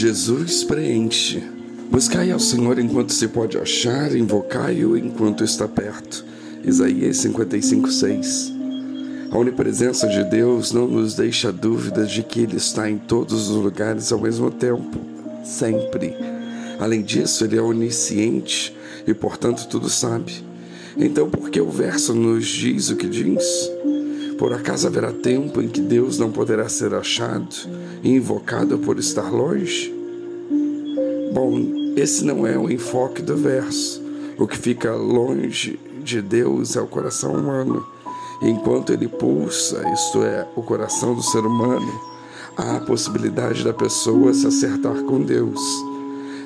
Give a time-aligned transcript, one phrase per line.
[0.00, 1.42] Jesus preenche.
[1.90, 6.24] Buscai ao Senhor enquanto se pode achar, invocai-o enquanto está perto.
[6.64, 8.52] Isaías 55, 6.
[9.28, 13.56] A onipresença de Deus não nos deixa dúvidas de que Ele está em todos os
[13.56, 15.00] lugares ao mesmo tempo,
[15.42, 16.14] sempre.
[16.78, 18.72] Além disso, Ele é onisciente
[19.04, 20.44] e, portanto, tudo sabe.
[20.96, 23.68] Então, por que o verso nos diz o que diz?
[24.38, 27.48] Por acaso haverá tempo em que Deus não poderá ser achado
[28.02, 29.94] invocado por estar longe?
[31.32, 34.02] Bom, esse não é o enfoque do verso.
[34.38, 37.84] O que fica longe de Deus é o coração humano.
[38.40, 42.00] Enquanto ele pulsa, isto é, o coração do ser humano,
[42.56, 45.60] há a possibilidade da pessoa se acertar com Deus.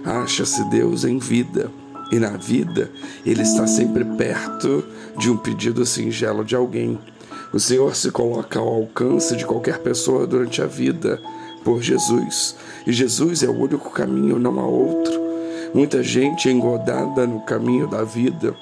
[0.05, 1.70] Acha-se Deus em vida,
[2.11, 2.91] e na vida
[3.25, 4.84] ele está sempre perto
[5.19, 6.98] de um pedido singelo de alguém.
[7.53, 11.20] O Senhor se coloca ao alcance de qualquer pessoa durante a vida
[11.65, 12.57] por Jesus.
[12.87, 15.20] E Jesus é o único caminho, não há outro.
[15.75, 18.55] Muita gente engodada no caminho da vida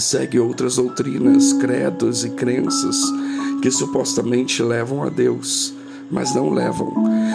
[0.00, 2.96] segue outras doutrinas, credos e crenças
[3.62, 5.72] que supostamente levam a Deus,
[6.10, 6.92] mas não levam.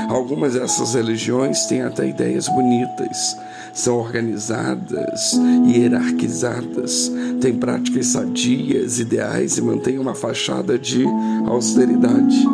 [0.09, 3.35] Algumas dessas religiões têm até ideias bonitas,
[3.73, 5.33] são organizadas
[5.65, 11.05] e hierarquizadas, têm práticas sadias, ideais e mantêm uma fachada de
[11.47, 12.47] austeridade.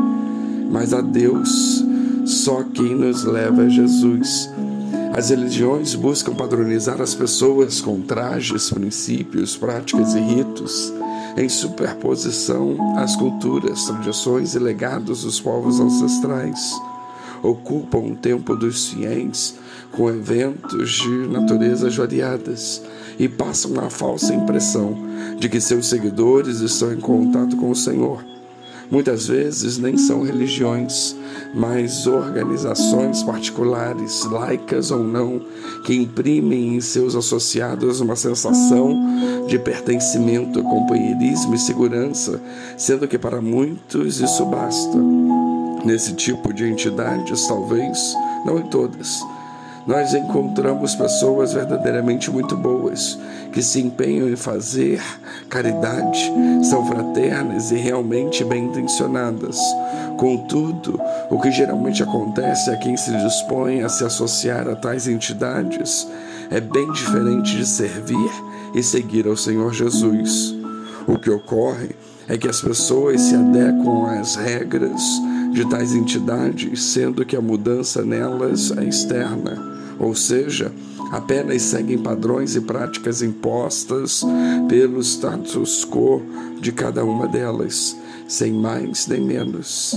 [0.70, 1.85] Mas a Deus
[2.26, 4.50] só quem nos leva é Jesus.
[5.14, 10.92] As religiões buscam padronizar as pessoas com trajes, princípios, práticas e ritos,
[11.38, 16.74] em superposição às culturas, tradições e legados dos povos ancestrais.
[17.44, 19.56] Ocupam o tempo dos fiéis
[19.92, 22.82] com eventos de naturezas variadas
[23.20, 24.98] e passam a falsa impressão
[25.38, 28.35] de que seus seguidores estão em contato com o Senhor
[28.90, 31.16] Muitas vezes nem são religiões,
[31.54, 35.42] mas organizações particulares, laicas ou não,
[35.86, 38.96] que imprimem em seus associados uma sensação
[39.48, 42.42] de pertencimento, companheirismo e segurança,
[42.78, 44.98] sendo que para muitos isso basta.
[45.84, 47.98] Nesse tipo de entidades, talvez,
[48.46, 49.20] não em todas,
[49.86, 53.20] nós encontramos pessoas verdadeiramente muito boas,
[53.52, 55.00] que se empenham em fazer
[55.48, 56.20] caridade,
[56.64, 59.60] são fraternas e realmente bem intencionadas.
[60.18, 66.08] Contudo, o que geralmente acontece a quem se dispõe a se associar a tais entidades
[66.50, 68.32] é bem diferente de servir
[68.74, 70.56] e seguir ao Senhor Jesus.
[71.06, 71.96] O que ocorre
[72.28, 75.02] é que as pessoas se adequam às regras
[75.54, 80.72] de tais entidades, sendo que a mudança nelas é externa ou seja,
[81.12, 84.24] apenas seguem padrões e práticas impostas
[84.68, 86.22] pelo status quo
[86.60, 87.96] de cada uma delas,
[88.28, 89.94] sem mais nem menos.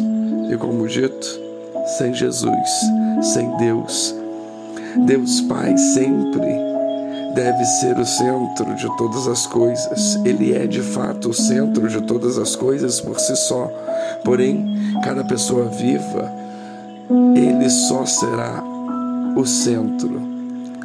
[0.50, 1.41] E como dito,
[1.98, 2.70] sem Jesus,
[3.22, 4.14] sem Deus.
[5.06, 6.69] Deus Pai sempre
[7.34, 10.16] deve ser o centro de todas as coisas.
[10.25, 13.70] Ele é de fato o centro de todas as coisas por si só.
[14.25, 14.66] Porém,
[15.04, 16.32] cada pessoa viva,
[17.37, 18.62] ele só será
[19.38, 20.21] o centro,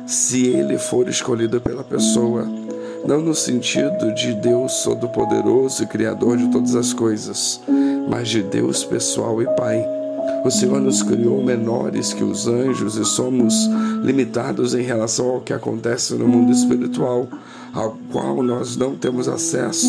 [0.06, 2.46] se ele for escolhido pela pessoa,
[3.04, 7.60] não no sentido de Deus Todo-Poderoso e Criador de todas as coisas,
[8.08, 9.84] mas de Deus pessoal e Pai.
[10.46, 13.56] O Senhor nos criou menores que os anjos e somos
[14.04, 17.28] limitados em relação ao que acontece no mundo espiritual,
[17.74, 19.88] ao qual nós não temos acesso,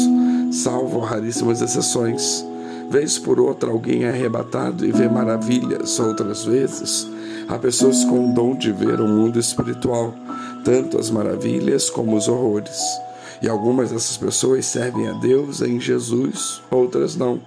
[0.51, 2.43] salvo raríssimas exceções.
[2.89, 7.13] Vez por outra, alguém é arrebatado e vê maravilhas, outras vezes
[7.47, 10.15] Há pessoas com o dom de ver o mundo espiritual,
[10.65, 12.81] tanto as maravilhas como os horrores.
[13.43, 17.41] E algumas dessas pessoas servem a Deus em Jesus, outras não.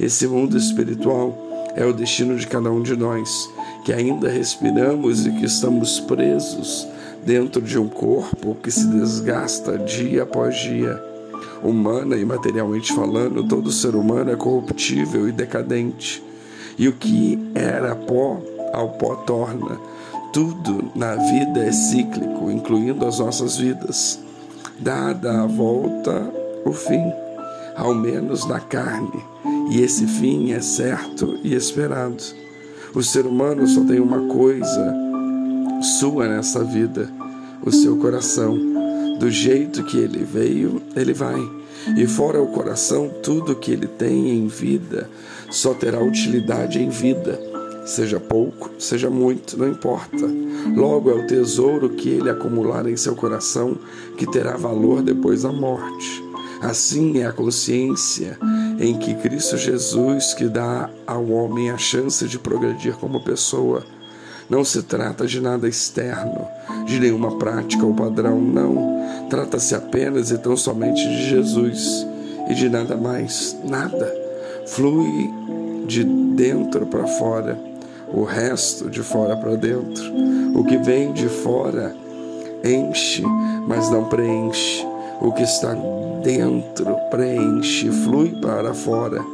[0.00, 1.36] Esse mundo espiritual
[1.74, 3.50] é o destino de cada um de nós,
[3.84, 6.86] que ainda respiramos e que estamos presos
[7.24, 11.02] dentro de um corpo que se desgasta dia após dia.
[11.62, 16.22] Humana e materialmente falando, todo ser humano é corruptível e decadente.
[16.78, 18.40] E o que era pó
[18.72, 19.78] ao pó torna.
[20.32, 24.18] Tudo na vida é cíclico, incluindo as nossas vidas.
[24.78, 26.30] Dada a volta,
[26.64, 27.12] o fim,
[27.74, 29.24] ao menos na carne,
[29.70, 32.22] e esse fim é certo e esperado.
[32.94, 34.94] O ser humano só tem uma coisa
[35.98, 37.10] sua nessa vida:
[37.64, 38.56] o seu coração.
[39.18, 41.40] Do jeito que ele veio, ele vai.
[41.96, 45.10] E fora o coração, tudo que ele tem em vida
[45.50, 47.47] só terá utilidade em vida
[47.88, 50.28] seja pouco, seja muito, não importa.
[50.76, 53.76] Logo é o tesouro que ele acumular em seu coração
[54.16, 56.22] que terá valor depois da morte.
[56.60, 58.38] Assim é a consciência
[58.78, 63.82] em que Cristo Jesus que dá ao homem a chance de progredir como pessoa.
[64.50, 66.46] Não se trata de nada externo,
[66.86, 68.98] de nenhuma prática ou padrão, não.
[69.30, 72.06] Trata-se apenas e tão somente de Jesus
[72.50, 74.14] e de nada mais, nada.
[74.66, 75.30] Flui
[75.86, 77.58] de dentro para fora,
[78.12, 80.04] o resto de fora para dentro.
[80.54, 81.94] O que vem de fora
[82.64, 83.22] enche,
[83.66, 84.86] mas não preenche.
[85.20, 85.74] O que está
[86.22, 89.24] dentro preenche, flui para fora.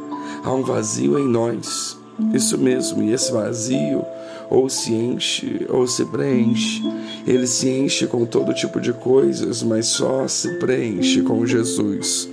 [0.43, 1.97] Há um vazio em nós.
[2.33, 4.05] Isso mesmo, e esse vazio
[4.49, 6.81] ou se enche ou se preenche.
[7.25, 12.29] Ele se enche com todo tipo de coisas, mas só se preenche com Jesus.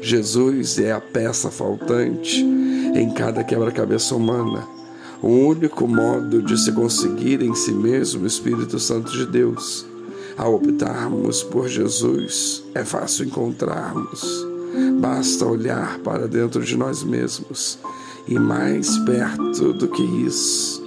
[0.00, 2.40] Jesus é a peça faltante
[2.94, 4.66] em cada quebra-cabeça humana.
[5.26, 9.84] O único modo de se conseguir em si mesmo o Espírito Santo de Deus.
[10.38, 14.46] Ao optarmos por Jesus, é fácil encontrarmos.
[15.00, 17.76] Basta olhar para dentro de nós mesmos
[18.28, 20.80] e mais perto do que isso,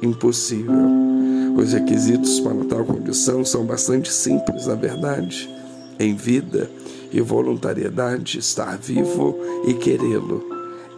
[0.00, 0.88] impossível.
[1.54, 5.50] Os requisitos para tal condição são bastante simples, na verdade.
[5.98, 6.70] Em vida
[7.12, 9.36] e voluntariedade, estar vivo
[9.66, 10.42] e querê-lo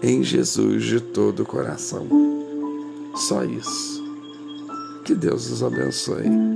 [0.01, 2.26] em Jesus de todo o coração.
[3.17, 4.05] Só isso.
[5.05, 6.56] Que Deus os abençoe.